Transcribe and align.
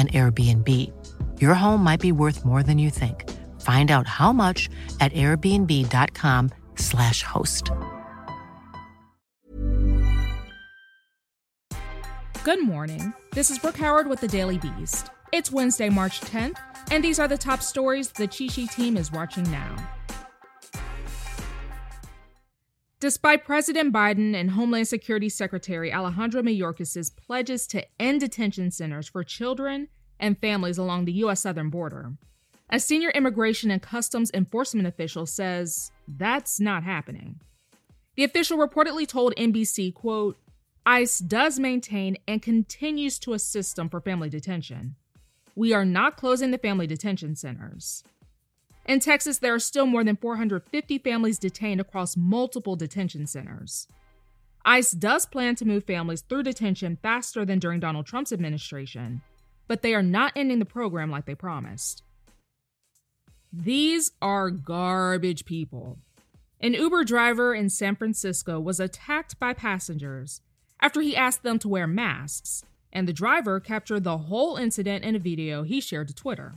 an 0.00 0.08
Airbnb. 0.08 0.66
Your 1.40 1.54
home 1.54 1.84
might 1.84 2.00
be 2.00 2.12
worth 2.12 2.42
more 2.44 2.62
than 2.62 2.78
you 2.78 2.88
think. 2.88 3.28
Find 3.60 3.90
out 3.90 4.06
how 4.06 4.32
much 4.32 4.70
at 4.98 5.12
airbnb.com/slash 5.12 7.22
host. 7.22 7.70
Good 12.42 12.64
morning. 12.64 13.12
This 13.32 13.50
is 13.50 13.58
Brooke 13.58 13.76
Howard 13.76 14.08
with 14.08 14.22
the 14.22 14.28
Daily 14.28 14.56
Beast. 14.56 15.10
It's 15.30 15.52
Wednesday, 15.52 15.90
March 15.90 16.22
10th, 16.22 16.56
and 16.90 17.04
these 17.04 17.20
are 17.20 17.28
the 17.28 17.36
top 17.36 17.62
stories 17.62 18.10
the 18.12 18.26
Cheat 18.26 18.52
Sheet 18.52 18.70
team 18.70 18.96
is 18.96 19.12
watching 19.12 19.44
now. 19.50 19.76
Despite 22.98 23.44
President 23.44 23.92
Biden 23.94 24.34
and 24.34 24.50
Homeland 24.50 24.88
Security 24.88 25.28
Secretary 25.28 25.92
Alejandro 25.92 26.42
Mayorkas' 26.42 27.14
pledges 27.14 27.66
to 27.68 27.84
end 28.00 28.20
detention 28.20 28.70
centers 28.70 29.08
for 29.08 29.24
children 29.24 29.88
and 30.20 30.38
families 30.38 30.78
along 30.78 31.04
the 31.04 31.12
U.S. 31.12 31.40
southern 31.40 31.70
border, 31.70 32.12
a 32.70 32.78
senior 32.78 33.10
immigration 33.10 33.70
and 33.70 33.82
customs 33.82 34.30
enforcement 34.32 34.86
official 34.86 35.26
says 35.26 35.90
that's 36.06 36.60
not 36.60 36.84
happening. 36.84 37.40
The 38.16 38.24
official 38.24 38.58
reportedly 38.58 39.08
told 39.08 39.34
NBC, 39.36 39.92
quote, 39.92 40.36
ICE 40.86 41.18
does 41.18 41.58
maintain 41.58 42.16
and 42.28 42.40
continues 42.40 43.18
to 43.20 43.32
assist 43.32 43.76
them 43.76 43.88
for 43.88 44.00
family 44.00 44.28
detention. 44.28 44.94
We 45.56 45.72
are 45.72 45.84
not 45.84 46.16
closing 46.16 46.52
the 46.52 46.58
family 46.58 46.86
detention 46.86 47.36
centers. 47.36 48.04
In 48.86 49.00
Texas, 49.00 49.38
there 49.38 49.54
are 49.54 49.60
still 49.60 49.86
more 49.86 50.02
than 50.04 50.16
450 50.16 50.98
families 50.98 51.38
detained 51.38 51.80
across 51.80 52.16
multiple 52.16 52.76
detention 52.76 53.26
centers. 53.26 53.86
ICE 54.64 54.90
does 54.92 55.26
plan 55.26 55.54
to 55.56 55.64
move 55.64 55.84
families 55.84 56.22
through 56.22 56.42
detention 56.42 56.98
faster 57.02 57.44
than 57.44 57.58
during 57.58 57.80
Donald 57.80 58.06
Trump's 58.06 58.32
administration, 58.32 59.22
but 59.70 59.82
they 59.82 59.94
are 59.94 60.02
not 60.02 60.32
ending 60.34 60.58
the 60.58 60.64
program 60.64 61.12
like 61.12 61.26
they 61.26 61.34
promised. 61.36 62.02
These 63.52 64.10
are 64.20 64.50
garbage 64.50 65.44
people. 65.44 65.98
An 66.60 66.74
Uber 66.74 67.04
driver 67.04 67.54
in 67.54 67.70
San 67.70 67.94
Francisco 67.94 68.58
was 68.58 68.80
attacked 68.80 69.38
by 69.38 69.52
passengers 69.52 70.40
after 70.80 71.00
he 71.00 71.14
asked 71.14 71.44
them 71.44 71.56
to 71.60 71.68
wear 71.68 71.86
masks, 71.86 72.64
and 72.92 73.06
the 73.06 73.12
driver 73.12 73.60
captured 73.60 74.02
the 74.02 74.18
whole 74.18 74.56
incident 74.56 75.04
in 75.04 75.14
a 75.14 75.20
video 75.20 75.62
he 75.62 75.80
shared 75.80 76.08
to 76.08 76.14
Twitter. 76.14 76.54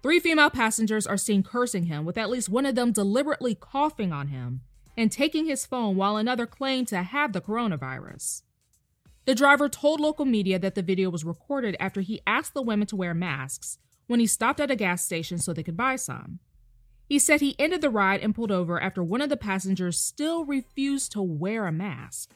Three 0.00 0.20
female 0.20 0.50
passengers 0.50 1.08
are 1.08 1.16
seen 1.16 1.42
cursing 1.42 1.86
him, 1.86 2.04
with 2.04 2.16
at 2.16 2.30
least 2.30 2.48
one 2.48 2.66
of 2.66 2.76
them 2.76 2.92
deliberately 2.92 3.56
coughing 3.56 4.12
on 4.12 4.28
him 4.28 4.60
and 4.96 5.10
taking 5.10 5.46
his 5.46 5.66
phone 5.66 5.96
while 5.96 6.16
another 6.16 6.46
claimed 6.46 6.86
to 6.86 7.02
have 7.02 7.32
the 7.32 7.40
coronavirus. 7.40 8.42
The 9.24 9.34
driver 9.34 9.68
told 9.68 10.00
local 10.00 10.24
media 10.24 10.58
that 10.58 10.74
the 10.74 10.82
video 10.82 11.08
was 11.08 11.24
recorded 11.24 11.76
after 11.78 12.00
he 12.00 12.20
asked 12.26 12.54
the 12.54 12.62
women 12.62 12.86
to 12.88 12.96
wear 12.96 13.14
masks 13.14 13.78
when 14.08 14.18
he 14.18 14.26
stopped 14.26 14.60
at 14.60 14.70
a 14.70 14.76
gas 14.76 15.04
station 15.04 15.38
so 15.38 15.52
they 15.52 15.62
could 15.62 15.76
buy 15.76 15.96
some. 15.96 16.40
He 17.08 17.18
said 17.18 17.40
he 17.40 17.54
ended 17.58 17.82
the 17.82 17.90
ride 17.90 18.20
and 18.20 18.34
pulled 18.34 18.50
over 18.50 18.80
after 18.80 19.02
one 19.02 19.20
of 19.20 19.28
the 19.28 19.36
passengers 19.36 19.98
still 19.98 20.44
refused 20.44 21.12
to 21.12 21.22
wear 21.22 21.66
a 21.66 21.72
mask. 21.72 22.34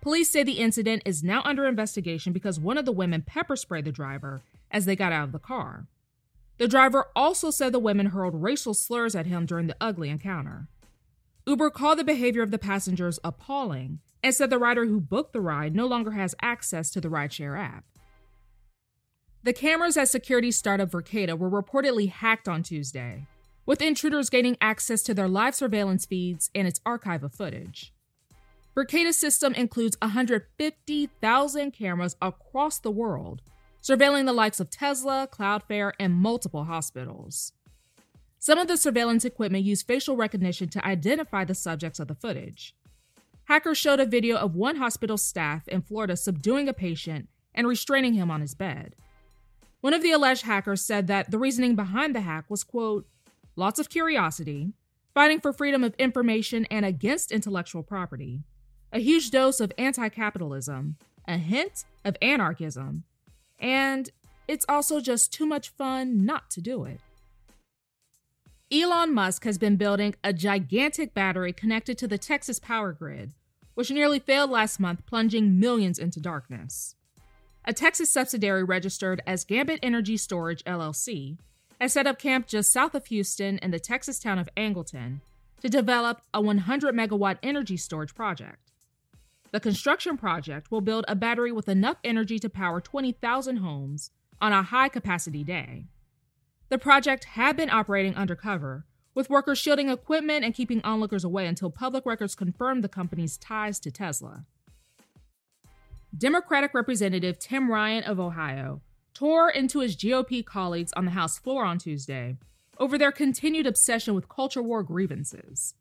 Police 0.00 0.30
say 0.30 0.42
the 0.42 0.52
incident 0.52 1.02
is 1.04 1.22
now 1.22 1.42
under 1.44 1.66
investigation 1.66 2.32
because 2.32 2.58
one 2.58 2.78
of 2.78 2.86
the 2.86 2.92
women 2.92 3.22
pepper 3.22 3.54
sprayed 3.54 3.84
the 3.84 3.92
driver 3.92 4.40
as 4.70 4.86
they 4.86 4.96
got 4.96 5.12
out 5.12 5.24
of 5.24 5.32
the 5.32 5.38
car. 5.38 5.86
The 6.56 6.68
driver 6.68 7.06
also 7.14 7.50
said 7.50 7.72
the 7.72 7.78
women 7.78 8.06
hurled 8.06 8.42
racial 8.42 8.74
slurs 8.74 9.14
at 9.14 9.26
him 9.26 9.46
during 9.46 9.66
the 9.66 9.76
ugly 9.80 10.08
encounter. 10.08 10.68
Uber 11.50 11.70
called 11.70 11.98
the 11.98 12.04
behavior 12.04 12.42
of 12.42 12.52
the 12.52 12.58
passengers 12.58 13.18
appalling 13.24 13.98
and 14.22 14.32
said 14.32 14.50
the 14.50 14.58
rider 14.58 14.86
who 14.86 15.00
booked 15.00 15.32
the 15.32 15.40
ride 15.40 15.74
no 15.74 15.84
longer 15.84 16.12
has 16.12 16.32
access 16.40 16.90
to 16.90 17.00
the 17.00 17.08
rideshare 17.08 17.58
app. 17.58 17.82
The 19.42 19.52
cameras 19.52 19.96
at 19.96 20.08
security 20.08 20.52
startup 20.52 20.92
Verkada 20.92 21.36
were 21.36 21.50
reportedly 21.50 22.08
hacked 22.08 22.48
on 22.48 22.62
Tuesday, 22.62 23.26
with 23.66 23.82
intruders 23.82 24.30
gaining 24.30 24.58
access 24.60 25.02
to 25.02 25.12
their 25.12 25.26
live 25.26 25.56
surveillance 25.56 26.06
feeds 26.06 26.50
and 26.54 26.68
its 26.68 26.80
archive 26.86 27.24
of 27.24 27.34
footage. 27.34 27.92
Verkada's 28.76 29.18
system 29.18 29.52
includes 29.54 29.96
150,000 30.02 31.72
cameras 31.72 32.14
across 32.22 32.78
the 32.78 32.92
world 32.92 33.42
surveilling 33.82 34.26
the 34.26 34.32
likes 34.32 34.60
of 34.60 34.70
Tesla, 34.70 35.26
Cloudflare, 35.32 35.92
and 35.98 36.14
multiple 36.14 36.64
hospitals. 36.64 37.54
Some 38.42 38.58
of 38.58 38.68
the 38.68 38.78
surveillance 38.78 39.26
equipment 39.26 39.66
used 39.66 39.86
facial 39.86 40.16
recognition 40.16 40.70
to 40.70 40.86
identify 40.86 41.44
the 41.44 41.54
subjects 41.54 42.00
of 42.00 42.08
the 42.08 42.14
footage. 42.14 42.74
Hackers 43.44 43.76
showed 43.76 44.00
a 44.00 44.06
video 44.06 44.38
of 44.38 44.54
one 44.54 44.76
hospital 44.76 45.18
staff 45.18 45.68
in 45.68 45.82
Florida 45.82 46.16
subduing 46.16 46.66
a 46.66 46.72
patient 46.72 47.28
and 47.54 47.68
restraining 47.68 48.14
him 48.14 48.30
on 48.30 48.40
his 48.40 48.54
bed. 48.54 48.96
One 49.82 49.92
of 49.92 50.02
the 50.02 50.12
alleged 50.12 50.46
hackers 50.46 50.80
said 50.80 51.06
that 51.08 51.30
the 51.30 51.38
reasoning 51.38 51.76
behind 51.76 52.14
the 52.14 52.22
hack 52.22 52.46
was, 52.48 52.64
quote, 52.64 53.06
lots 53.56 53.78
of 53.78 53.90
curiosity, 53.90 54.72
fighting 55.12 55.40
for 55.40 55.52
freedom 55.52 55.84
of 55.84 55.94
information 55.98 56.64
and 56.70 56.86
against 56.86 57.32
intellectual 57.32 57.82
property, 57.82 58.40
a 58.90 59.00
huge 59.00 59.30
dose 59.30 59.60
of 59.60 59.70
anti 59.76 60.08
capitalism, 60.08 60.96
a 61.28 61.36
hint 61.36 61.84
of 62.06 62.16
anarchism, 62.22 63.04
and 63.58 64.08
it's 64.48 64.64
also 64.66 64.98
just 64.98 65.30
too 65.30 65.44
much 65.44 65.68
fun 65.68 66.24
not 66.24 66.48
to 66.52 66.62
do 66.62 66.84
it. 66.84 67.00
Elon 68.72 69.12
Musk 69.12 69.42
has 69.42 69.58
been 69.58 69.74
building 69.74 70.14
a 70.22 70.32
gigantic 70.32 71.12
battery 71.12 71.52
connected 71.52 71.98
to 71.98 72.06
the 72.06 72.18
Texas 72.18 72.60
power 72.60 72.92
grid, 72.92 73.34
which 73.74 73.90
nearly 73.90 74.20
failed 74.20 74.48
last 74.48 74.78
month, 74.78 75.04
plunging 75.06 75.58
millions 75.58 75.98
into 75.98 76.20
darkness. 76.20 76.94
A 77.64 77.72
Texas 77.72 78.10
subsidiary 78.10 78.62
registered 78.62 79.22
as 79.26 79.42
Gambit 79.44 79.80
Energy 79.82 80.16
Storage 80.16 80.62
LLC 80.62 81.36
has 81.80 81.92
set 81.92 82.06
up 82.06 82.20
camp 82.20 82.46
just 82.46 82.72
south 82.72 82.94
of 82.94 83.06
Houston 83.06 83.58
in 83.58 83.72
the 83.72 83.80
Texas 83.80 84.20
town 84.20 84.38
of 84.38 84.48
Angleton 84.56 85.18
to 85.62 85.68
develop 85.68 86.20
a 86.32 86.40
100 86.40 86.94
megawatt 86.94 87.38
energy 87.42 87.76
storage 87.76 88.14
project. 88.14 88.70
The 89.50 89.58
construction 89.58 90.16
project 90.16 90.70
will 90.70 90.80
build 90.80 91.04
a 91.08 91.16
battery 91.16 91.50
with 91.50 91.68
enough 91.68 91.96
energy 92.04 92.38
to 92.38 92.48
power 92.48 92.80
20,000 92.80 93.56
homes 93.56 94.12
on 94.40 94.52
a 94.52 94.62
high 94.62 94.88
capacity 94.88 95.42
day. 95.42 95.86
The 96.70 96.78
project 96.78 97.24
had 97.24 97.56
been 97.56 97.68
operating 97.68 98.14
undercover, 98.14 98.86
with 99.12 99.28
workers 99.28 99.58
shielding 99.58 99.88
equipment 99.88 100.44
and 100.44 100.54
keeping 100.54 100.80
onlookers 100.82 101.24
away 101.24 101.48
until 101.48 101.68
public 101.68 102.06
records 102.06 102.36
confirmed 102.36 102.84
the 102.84 102.88
company's 102.88 103.36
ties 103.36 103.80
to 103.80 103.90
Tesla. 103.90 104.44
Democratic 106.16 106.72
Representative 106.72 107.40
Tim 107.40 107.68
Ryan 107.68 108.04
of 108.04 108.20
Ohio 108.20 108.82
tore 109.14 109.50
into 109.50 109.80
his 109.80 109.96
GOP 109.96 110.44
colleagues 110.44 110.92
on 110.92 111.06
the 111.06 111.10
House 111.10 111.38
floor 111.38 111.64
on 111.64 111.78
Tuesday 111.78 112.36
over 112.78 112.96
their 112.96 113.10
continued 113.10 113.66
obsession 113.66 114.14
with 114.14 114.28
culture 114.28 114.62
war 114.62 114.84
grievances. 114.84 115.74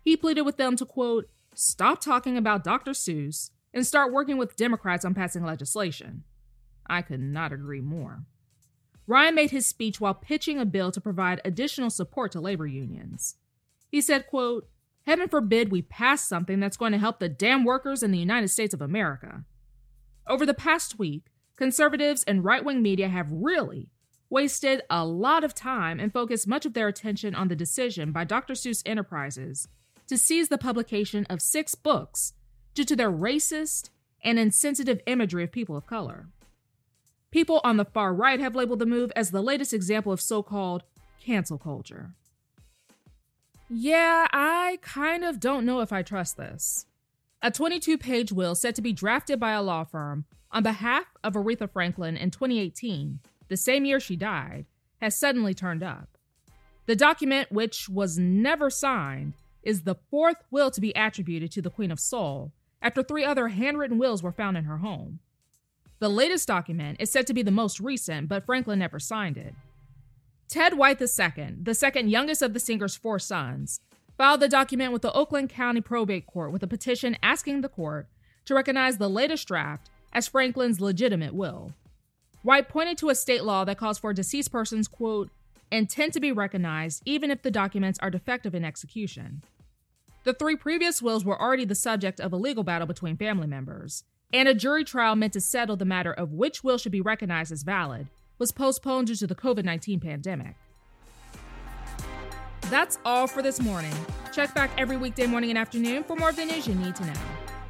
He 0.00 0.16
pleaded 0.16 0.42
with 0.42 0.58
them 0.58 0.76
to, 0.76 0.86
quote, 0.86 1.28
stop 1.56 2.00
talking 2.00 2.36
about 2.36 2.62
Dr. 2.62 2.92
Seuss 2.92 3.50
and 3.74 3.84
start 3.84 4.12
working 4.12 4.38
with 4.38 4.54
Democrats 4.54 5.04
on 5.04 5.12
passing 5.12 5.44
legislation. 5.44 6.22
I 6.86 7.02
could 7.02 7.20
not 7.20 7.52
agree 7.52 7.80
more. 7.80 8.22
Ryan 9.06 9.34
made 9.34 9.50
his 9.50 9.66
speech 9.66 10.00
while 10.00 10.14
pitching 10.14 10.58
a 10.58 10.64
bill 10.64 10.92
to 10.92 11.00
provide 11.00 11.40
additional 11.44 11.90
support 11.90 12.32
to 12.32 12.40
labor 12.40 12.66
unions. 12.66 13.36
He 13.90 14.00
said, 14.00 14.26
quote, 14.26 14.68
Heaven 15.06 15.28
forbid 15.28 15.70
we 15.70 15.82
pass 15.82 16.26
something 16.26 16.60
that's 16.60 16.76
going 16.76 16.92
to 16.92 16.98
help 16.98 17.18
the 17.18 17.28
damn 17.28 17.64
workers 17.64 18.02
in 18.02 18.12
the 18.12 18.18
United 18.18 18.48
States 18.48 18.74
of 18.74 18.80
America. 18.80 19.44
Over 20.26 20.46
the 20.46 20.54
past 20.54 20.98
week, 20.98 21.24
conservatives 21.56 22.22
and 22.24 22.44
right 22.44 22.64
wing 22.64 22.82
media 22.82 23.08
have 23.08 23.32
really 23.32 23.90
wasted 24.28 24.82
a 24.88 25.04
lot 25.04 25.42
of 25.42 25.54
time 25.54 25.98
and 25.98 26.12
focused 26.12 26.46
much 26.46 26.64
of 26.64 26.74
their 26.74 26.86
attention 26.86 27.34
on 27.34 27.48
the 27.48 27.56
decision 27.56 28.12
by 28.12 28.22
Dr. 28.24 28.54
Seuss 28.54 28.82
Enterprises 28.86 29.66
to 30.06 30.16
seize 30.16 30.48
the 30.48 30.58
publication 30.58 31.26
of 31.28 31.42
six 31.42 31.74
books 31.74 32.34
due 32.74 32.84
to 32.84 32.94
their 32.94 33.10
racist 33.10 33.90
and 34.22 34.38
insensitive 34.38 35.00
imagery 35.06 35.42
of 35.42 35.50
people 35.50 35.76
of 35.76 35.86
color. 35.86 36.28
People 37.30 37.60
on 37.62 37.76
the 37.76 37.84
far 37.84 38.12
right 38.12 38.40
have 38.40 38.56
labeled 38.56 38.78
the 38.78 38.86
move 38.86 39.12
as 39.14 39.30
the 39.30 39.42
latest 39.42 39.72
example 39.72 40.12
of 40.12 40.20
so 40.20 40.42
called 40.42 40.82
cancel 41.20 41.58
culture. 41.58 42.10
Yeah, 43.68 44.26
I 44.32 44.78
kind 44.82 45.24
of 45.24 45.38
don't 45.38 45.64
know 45.64 45.80
if 45.80 45.92
I 45.92 46.02
trust 46.02 46.36
this. 46.36 46.86
A 47.42 47.50
22 47.50 47.98
page 47.98 48.32
will 48.32 48.54
set 48.54 48.74
to 48.74 48.82
be 48.82 48.92
drafted 48.92 49.38
by 49.38 49.52
a 49.52 49.62
law 49.62 49.84
firm 49.84 50.24
on 50.50 50.62
behalf 50.62 51.04
of 51.22 51.34
Aretha 51.34 51.70
Franklin 51.70 52.16
in 52.16 52.30
2018 52.30 53.20
the 53.50 53.56
same 53.56 53.84
year 53.84 54.00
she 54.00 54.16
died, 54.16 54.64
has 55.00 55.18
suddenly 55.18 55.52
turned 55.52 55.82
up. 55.82 56.16
The 56.86 56.96
document, 56.96 57.52
which 57.52 57.88
was 57.88 58.16
never 58.16 58.70
signed, 58.70 59.34
is 59.62 59.82
the 59.82 59.96
fourth 60.08 60.36
will 60.50 60.70
to 60.70 60.80
be 60.80 60.96
attributed 60.96 61.50
to 61.52 61.62
the 61.62 61.70
Queen 61.70 61.90
of 61.90 62.00
Soul 62.00 62.52
after 62.80 63.02
three 63.02 63.24
other 63.24 63.48
handwritten 63.48 63.98
wills 63.98 64.22
were 64.22 64.32
found 64.32 64.56
in 64.56 64.64
her 64.64 64.78
home. 64.78 65.18
The 66.00 66.08
latest 66.08 66.48
document 66.48 66.96
is 66.98 67.10
said 67.10 67.26
to 67.26 67.34
be 67.34 67.42
the 67.42 67.50
most 67.50 67.78
recent, 67.78 68.26
but 68.26 68.46
Franklin 68.46 68.78
never 68.78 68.98
signed 68.98 69.36
it. 69.36 69.54
Ted 70.48 70.78
White 70.78 71.00
II, 71.00 71.56
the 71.62 71.74
second 71.74 72.08
youngest 72.08 72.40
of 72.40 72.54
the 72.54 72.58
singer's 72.58 72.96
four 72.96 73.18
sons, 73.18 73.80
filed 74.16 74.40
the 74.40 74.48
document 74.48 74.94
with 74.94 75.02
the 75.02 75.12
Oakland 75.12 75.50
County 75.50 75.82
Probate 75.82 76.26
Court 76.26 76.52
with 76.52 76.62
a 76.62 76.66
petition 76.66 77.18
asking 77.22 77.60
the 77.60 77.68
court 77.68 78.08
to 78.46 78.54
recognize 78.54 78.96
the 78.96 79.10
latest 79.10 79.46
draft 79.46 79.90
as 80.10 80.26
Franklin's 80.26 80.80
legitimate 80.80 81.34
will. 81.34 81.74
White 82.42 82.70
pointed 82.70 82.96
to 82.98 83.10
a 83.10 83.14
state 83.14 83.44
law 83.44 83.64
that 83.64 83.76
calls 83.76 83.98
for 83.98 84.14
deceased 84.14 84.50
person's, 84.50 84.88
quote, 84.88 85.28
intent 85.70 86.14
to 86.14 86.20
be 86.20 86.32
recognized 86.32 87.02
even 87.04 87.30
if 87.30 87.42
the 87.42 87.50
documents 87.50 87.98
are 88.00 88.10
defective 88.10 88.54
in 88.54 88.64
execution. 88.64 89.42
The 90.24 90.32
three 90.32 90.56
previous 90.56 91.02
wills 91.02 91.26
were 91.26 91.40
already 91.40 91.66
the 91.66 91.74
subject 91.74 92.20
of 92.20 92.32
a 92.32 92.36
legal 92.36 92.64
battle 92.64 92.86
between 92.86 93.18
family 93.18 93.46
members, 93.46 94.04
and 94.32 94.48
a 94.48 94.54
jury 94.54 94.84
trial 94.84 95.16
meant 95.16 95.32
to 95.32 95.40
settle 95.40 95.76
the 95.76 95.84
matter 95.84 96.12
of 96.12 96.32
which 96.32 96.62
will 96.62 96.78
should 96.78 96.92
be 96.92 97.00
recognized 97.00 97.52
as 97.52 97.62
valid 97.62 98.08
was 98.38 98.52
postponed 98.52 99.08
due 99.08 99.16
to 99.16 99.26
the 99.26 99.34
COVID 99.34 99.64
19 99.64 100.00
pandemic. 100.00 100.56
That's 102.70 102.98
all 103.04 103.26
for 103.26 103.42
this 103.42 103.60
morning. 103.60 103.94
Check 104.32 104.54
back 104.54 104.70
every 104.78 104.96
weekday 104.96 105.26
morning 105.26 105.50
and 105.50 105.58
afternoon 105.58 106.04
for 106.04 106.16
more 106.16 106.30
of 106.30 106.36
the 106.36 106.44
news 106.44 106.66
you 106.66 106.74
need 106.74 106.94
to 106.96 107.04
know. 107.04 107.20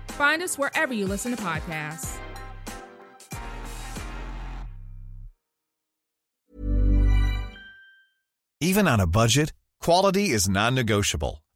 Find 0.08 0.42
us 0.42 0.58
wherever 0.58 0.92
you 0.92 1.06
listen 1.06 1.34
to 1.34 1.42
podcasts. 1.42 2.18
Even 8.60 8.86
on 8.86 9.00
a 9.00 9.06
budget, 9.06 9.54
quality 9.80 10.30
is 10.30 10.48
non 10.48 10.74
negotiable. 10.74 11.42